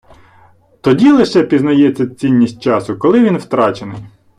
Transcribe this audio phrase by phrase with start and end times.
[0.81, 3.97] Тоді лише пізнається цінність часу, коли він втрачений.